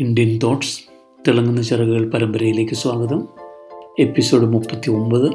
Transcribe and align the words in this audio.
Indian 0.00 0.38
thoughts 0.38 0.80
തിളങ്ങുന്ന 1.28 1.62
ചിറകുകൾ 1.62 2.10
പരമ്പരയിലേക്ക് 2.10 2.74
സ്വാഗതം. 2.74 3.28
എപ്പിസോഡ് 3.98 4.46
മുപ്പത്തി 4.46 4.90
ഒമ്പത് 4.90 5.30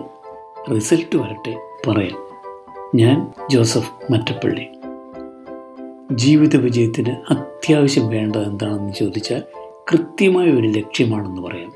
റിസൾട്ട് 0.76 1.18
വരട്ടെ 1.18 1.60
പറയാം 1.88 2.18
ഞാൻ 2.96 3.32
ജോസഫ് 3.52 4.12
മറ്റപ്പള്ളി. 4.12 4.66
ജീവിത 6.16 6.56
വിജയത്തിന് 6.56 7.34
അത്യാവശ്യം 7.34 8.08
വേണ്ടത് 8.08 8.46
എന്താണെന്ന് 8.46 8.94
ചോദിച്ചാൽ 8.94 9.44
കൃത്യമായ 9.92 10.50
ഒരു 10.50 10.68
ലക്ഷ്യമാണെന്ന് 10.68 11.42
പറയാം. 11.42 11.74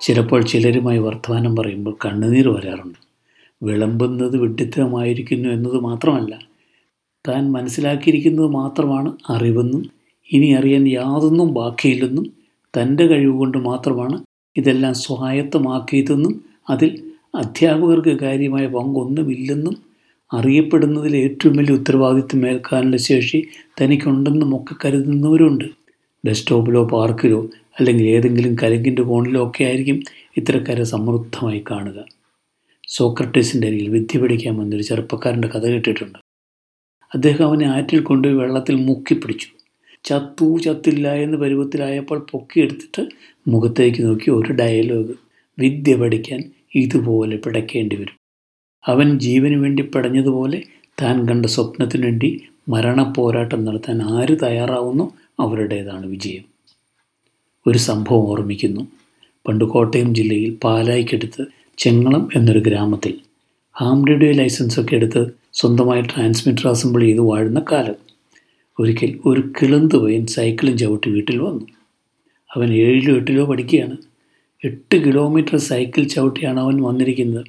ചിലപ്പോൾ 0.00 0.42
ചിലരുമായി 0.42 0.98
വർത്തമാനം 0.98 1.56
പറയുമ്പോൾ 1.56 1.96
കണ്ണുനീർ 2.06 2.48
വരാറുണ്ട്. 2.48 2.98
വിളമ്പുന്നത് 3.62 4.36
വിഡിത്തമായിരിക്കുന്നു 4.36 5.48
എന്നത് 5.48 5.80
മാത്രമല്ല 5.80 6.38
താൻ 7.28 7.52
മനസ്സിലാക്കിയിരിക്കുന്നത് 7.52 8.46
മാത്രമാണ് 8.46 9.12
അറിവെന്നും 9.28 9.99
ഇനി 10.32 10.52
അറിയാൻ 10.52 10.88
യാതൊന്നും 10.88 11.54
ബാക്കിയില്ലെന്നും 11.54 12.32
തന്റെ 12.74 13.06
കഴിവുകൊണ്ട് 13.06 13.58
മാത്രമാണ് 13.58 14.22
ഇതെല്ലാം 14.56 14.94
സ്വായത്തമാക്കിയതെന്നും 14.94 16.40
അതിൽ 16.70 17.02
അധ്യാപകർക്ക് 17.34 18.10
കാര്യമായ 18.10 18.66
പങ്കൊന്നുമില്ലെന്നും 18.66 19.76
അറിയപ്പെടുന്നതിൽ 20.32 21.16
ഏറ്റവും 21.16 21.56
വലിയ 21.56 21.74
ഉത്തരവാദിത്വം 21.74 22.48
ഏൽക്കാനുള്ള 22.48 22.96
ശേഷി 22.96 23.48
തനിക്കുണ്ടെന്നും 23.82 24.56
ഒക്കെ 24.56 24.74
കരുതുന്നവരുണ്ട്. 24.84 25.64
ഡെസ്ക്ടോപ്പിലോ 26.26 26.84
പാർക്കിലോ 26.84 27.48
അല്ലെങ്കിൽ 27.78 28.06
ഏതെങ്കിലും 28.06 28.56
കലങ്കിന്റെ 28.62 29.02
കോണിലോ 29.02 29.48
ഒക്കെ 29.48 29.64
ആയിരിക്കും 29.64 30.02
ഇത്തരക്കാരെ 30.36 30.84
സമൃദ്ധമായി 30.84 31.64
കാണുക. 31.70 32.04
സോക്രട്ടീസിന്റെ 32.88 33.66
അരികിൽ 33.68 33.88
വിദ്യ 33.88 34.20
പഠിക്കാൻ 34.20 34.58
വന്നൊരു 34.58 34.82
ചെറുപ്പക്കാരന്റെ 34.82 35.48
കഥ 35.48 35.66
കേട്ടിട്ടുണ്ട്. 35.66 36.18
അദ്ദേഹം 37.14 37.46
അവനെ 37.46 37.66
ആറ്റിൽ 37.66 38.00
കൊണ്ടുപോയി 38.00 38.38
വെള്ളത്തിൽ 38.38 38.76
മുക്കിപ്പിടിച്ചു. 38.76 39.59
ചത്തു 40.04 40.58
ചത്തില്ല 40.58 41.12
എന്ന് 41.12 41.38
പരുവത്തിലായപ്പോൾ 41.38 42.26
പൊക്കിയെടുത്തിട്ട് 42.30 43.08
മുഖത്തേക്ക് 43.48 44.02
നോക്കി 44.02 44.30
ഒരു 44.30 44.52
ഡയലോഗ് 44.52 45.14
വിദ്യ 45.58 45.96
പഠിക്കാൻ 45.96 46.52
ഇതുപോലെ 46.74 47.36
പിടയ്ക്കേണ്ടി 47.36 47.96
വരും. 47.96 48.20
അവൻ 48.86 49.18
ജീവന് 49.18 49.54
വേണ്ടി 49.54 49.82
പടഞ്ഞതുപോലെ 49.82 50.62
താൻ 51.02 51.28
കണ്ട 51.28 51.46
സ്വപ്നത്തിനു 51.46 52.06
വേണ്ടി 52.06 52.42
മരണപ്പോരാട്ടം 52.68 53.64
നടത്താൻ 53.64 54.02
ആര് 54.02 54.36
തയ്യാറാവുന്നു 54.42 55.12
അവരുടേതാണ് 55.40 56.06
വിജയം. 56.06 56.44
ഒരു 57.66 57.78
സംഭവം 57.78 58.28
ഓർമ്മിക്കുന്നു. 58.28 58.86
പണ്ട് 59.48 59.64
കോട്ടയം 59.64 60.14
ജില്ലയിൽ 60.14 60.58
പാലായിക്കടുത്ത് 60.64 61.46
ചെങ്ങളം 61.78 62.28
എന്നൊരു 62.36 62.58
ഗ്രാമത്തിൽ. 62.58 63.14
ഹാം 63.80 64.06
റേഡിയോ 64.06 64.32
ലൈസൻസൊക്കെ 64.32 64.94
എടുത്ത് 64.94 65.26
സ്വന്തമായി 65.52 66.02
ട്രാൻസ്മിറ്റർ 66.02 66.68
അസംബിൾ 66.68 67.00
ചെയ്ത് 67.00 67.20
വാഴുന്ന 67.20 67.64
കാലം. 67.72 68.09
ഒരിക്കൽ 68.80 69.20
ഒരു 69.26 69.52
കിളന്ത് 69.62 69.96
പയ്യൻ 69.96 70.26
സൈക്കിളും 70.26 70.78
ചവിട്ടി 70.78 71.10
വീട്ടിൽ 71.10 71.38
വന്നു. 71.38 71.66
അവൻ 72.56 72.72
ഏഴിലോ 72.72 73.16
എട്ടിലോ 73.16 73.44
പഠിക്കുകയാണ്. 73.44 73.96
എട്ട് 74.64 74.96
കിലോമീറ്റർ 74.96 75.56
സൈക്കിൾ 75.56 76.02
ചവിട്ടിയാണ് 76.04 76.60
അവൻ 76.60 76.82
വന്നിരിക്കുന്നത്. 76.82 77.44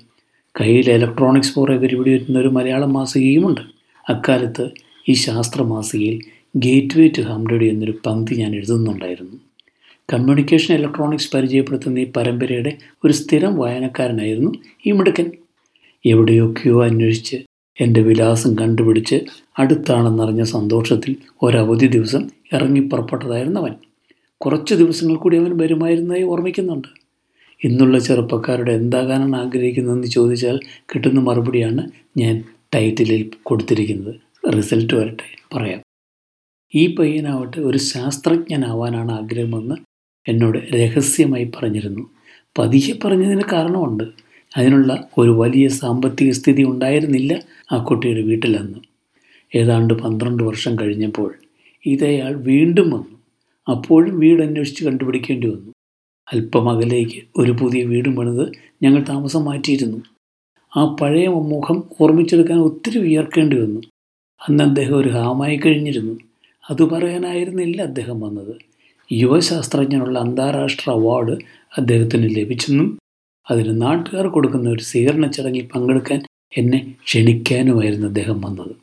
കയ്യിൽ 0.61 0.89
ഇലക്ട്രോണിക്സ് 0.89 1.55
പുറകെ 1.55 1.77
പരിപാടി 1.77 2.13
വരുന്ന 2.13 2.39
ഒരു 2.39 2.47
മലയാളം 2.47 2.93
മാസികയുമുണ്ട്. 2.93 3.61
അക്കാലത്ത് 4.09 4.69
ഈ 5.09 5.13
ശാസ്ത്ര 5.13 5.61
മാസികയിൽ 5.61 6.21
gate 6.55 6.99
way 6.99 7.07
to 7.07 7.21
ham 7.21 7.47
radio 7.47 7.71
എന്നൊരു 7.71 7.93
പങ്ക്തി 8.05 8.35
ഞാൻ 8.35 8.55
എഴുതുന്നുണ്ടായിരുന്നു. 8.55 9.37
കമ്മ്യൂണിക്കേഷൻ 10.13 10.75
ഇലക്ട്രോണിക്സ് 10.75 11.35
പരിചയപ്പെടുത്തുന്ന 11.35 11.99
ഈ 11.99 12.07
പരമ്പരയുടെ 12.17 12.77
ഒരു 13.05 13.13
സ്ഥിരം 13.13 13.55
വായനക്കാരനായിരുന്നു 13.55 14.51
ഈ 14.85 14.91
മിടുക്കൻ. 14.91 15.31
എവിടെയൊക്കെയോ 16.05 16.83
അന്വേഷിച്ച് 16.83 17.37
എന്റെ 17.81 18.01
വിലാസം 18.01 18.55
കണ്ടുപിടിച്ച് 18.55 19.15
അടുത്താണെന്നറിഞ്ഞ 19.59 20.43
സന്തോഷത്തിൽ 20.43 21.15
ഒരവധി 21.43 21.87
ദിവസം 21.87 22.29
ഇറങ്ങിപ്പുറപ്പെട്ടതായിരുന്നു 22.53 23.61
അവൻ. 23.61 23.73
കുറച്ച് 24.37 24.73
ദിവസങ്ങൾ 24.73 25.15
കൂടി 25.15 25.37
അവൻ 25.37 25.57
വരുമായിരുന്നതായി 25.57 26.23
ഓർമ്മിക്കുന്നുണ്ട്. 26.23 26.87
ഇന്നുള്ള 27.63 27.99
ചെറുപ്പക്കാരുടെ 27.99 28.71
എന്താകാനാണ് 28.71 29.35
ആഗ്രഹിക്കുന്നതെന്ന് 29.35 30.07
ചോദിച്ചാൽ 30.07 30.59
കിട്ടുന്ന 30.95 31.19
മറുപടിയാണ് 31.19 31.91
ഞാൻ 32.17 32.43
ടൈറ്റിലിൽ 32.75 33.31
കൊടുത്തിരിക്കുന്നത്. 33.43 34.15
റിസൾട്ട് 34.53 34.93
വരട്ടെ 34.93 35.57
പറയാം. 35.57 35.81
ഈ 36.75 36.95
പയ്യനാവട്ടെ 36.95 37.59
ഒരു 37.59 37.77
ശാസ്ത്രജ്ഞനാവാനാണ് 37.77 39.11
ആഗ്രഹമെന്ന് 39.11 39.75
എന്നോട് 40.27 40.57
രഹസ്യമായി 40.57 41.43
പറഞ്ഞിരുന്നു. 41.43 42.09
പതിയെ 42.57 43.07
പറഞ്ഞതിന് 43.07 43.41
കാരണമുണ്ട്. 43.53 44.03
അതിനുള്ള 44.57 45.07
ഒരു 45.17 45.29
വലിയ 45.29 45.67
സാമ്പത്തിക 45.67 46.31
സ്ഥിതി 46.31 46.63
ഉണ്ടായിരുന്നില്ല 46.63 47.41
ആ 47.71 47.83
കുട്ടിയുടെ 47.83 48.21
വീട്ടിലന്ന്. 48.21 48.79
ഏതാണ്ട് 49.55 49.93
പന്ത്രണ്ട് 49.93 50.43
വർഷം 50.43 50.79
കഴിഞ്ഞപ്പോൾ 50.79 51.33
ഇതയാൾ 51.85 52.33
വീണ്ടും 52.33 52.89
വന്നു. 52.89 53.19
അപ്പോഴും 53.71 54.19
വീട് 54.19 54.43
അന്വേഷിച്ച് 54.43 54.85
കണ്ടുപിടിക്കേണ്ടി 54.85 55.47
വന്നു. 55.47 55.71
അല്പം 56.33 56.69
അകലേക്ക് 56.69 57.23
ഒരു 57.37 57.51
പുതിയ 57.51 57.83
വീടും 57.83 58.15
പണിത് 58.15 58.51
ഞങ്ങൾ 58.83 59.03
താമസം 59.03 59.45
മാറ്റിയിരുന്നു. 59.45 59.97
ആ 60.77 60.95
പഴയ 61.01 61.27
മുഖം 61.27 61.83
ഓർമ്മിച്ചെടുക്കാൻ 62.01 62.57
ഒത്തിരി 62.57 62.99
വിയർക്കേണ്ടി 62.99 63.59
വന്നു. 63.59 63.81
അന്ന് 64.49 64.63
അദ്ദേഹം 64.63 64.97
ഒരു 64.97 65.09
ഹാമായി 65.09 65.57
കഴിഞ്ഞിരുന്നു. 65.57 66.19
അത് 66.69 66.83
പറയാനായിരുന്നില്ല 66.83 67.81
അദ്ദേഹം 67.81 68.19
വന്നത്. 68.19 68.55
യുവശാസ്ത്രജ്ഞനുള്ള 69.13 70.19
അന്താരാഷ്ട്ര 70.19 70.91
അവാർഡ് 70.91 71.31
അദ്ദേഹത്തിന് 71.77 72.35
ലഭിച്ചെന്നും 72.35 73.00
അതിന് 73.49 73.81
നാട്ടുകാർ 73.81 74.27
കൊടുക്കുന്ന 74.27 74.69
ഒരു 74.69 74.83
സ്വീകരണ 74.83 75.27
ചടങ്ങിൽ 75.27 75.67
പങ്കെടുക്കാൻ 75.75 76.21
എന്നെ 76.57 76.95
ക്ഷണിക്കാനുമായിരുന്നു 77.05 78.07
അദ്ദേഹം 78.07 78.41
വന്നത്. 78.41 78.75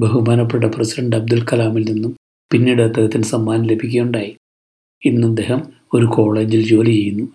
ബഹുമാനപ്പെട്ട 0.00 0.64
പ്രസിഡന്റ് 0.64 1.16
അബ്ദുൽ 1.16 1.46
കലാമിൽ 1.52 1.92
നിന്നും 1.92 2.16
പിന്നീട് 2.50 2.82
അദ്ദേഹത്തിന് 2.82 3.22
സമ്മാനം 3.22 3.62
ലഭിക്കുകയുണ്ടായി. 3.62 4.36
ഇന്ന് 5.04 5.26
അദ്ദേഹം 5.26 5.62
ഒരു 5.94 6.06
കോളേജിൽ 6.06 6.66
ജോലി 6.66 6.90
ചെയ്യുന്നു. 6.90 7.28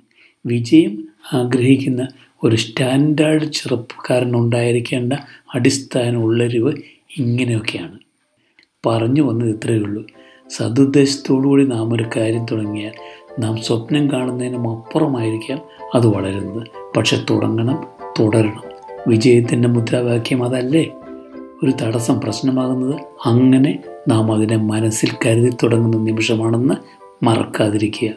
വിജയം 0.46 1.08
ആഗ്രഹിക്കുന്ന 1.34 2.08
ഒരു 2.44 2.56
സ്റ്റാൻഡേർഡ് 2.56 3.52
ചെറുപ്പക്കാരനുണ്ടായിരിക്കേണ്ട 3.52 5.14
അടിസ്ഥാന 5.56 6.16
ഉള്ളരിവ് 6.16 6.74
ഇങ്ങനെയൊക്കെയാണ്. 7.18 8.00
പറഞ്ഞു 8.86 9.22
വന്നത് 9.22 9.50
ഇത്രയേ 9.50 9.80
ഉള്ളൂ. 9.80 10.06
സതുദ്ദേശത്തോടുകൂടി 10.50 11.66
നാം 11.66 11.94
ഒരു 11.94 12.06
കാര്യം 12.18 12.46
തുടങ്ങിയാൽ 12.52 12.92
നാം 13.40 13.58
സ്വപ്നം 13.58 14.12
കാണുന്നതിനും 14.12 14.70
അപ്പുറമായിരിക്കാം 14.70 15.60
അത് 15.96 16.08
വളരുന്നത്. 16.08 16.68
പക്ഷെ 16.98 17.26
തുടങ്ങണം 17.30 17.88
തുടരണം. 18.20 18.64
വിജയത്തിന്റെ 19.08 19.68
മുദ്രാവാക്യം 19.68 20.44
അതല്ലേ? 20.44 20.92
ഒരു 21.64 21.72
തടസ്സം 21.72 22.22
പ്രശ്നമാകുന്നത് 22.22 22.96
അങ്ങനെ 23.26 23.84
നാം 24.08 24.34
അതിനെ 24.34 24.58
മനസ്സിൽ 24.58 25.10
കരുതി 25.26 25.56
തുടങ്ങുന്ന 25.64 25.98
നിമിഷമാണെന്ന് 25.98 26.74
മറക്കാതിരിക്കുക. 27.26 28.10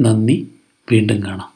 നന്ദി 0.00 0.48
വീണ്ടും 0.92 1.22
കാണാം. 1.22 1.55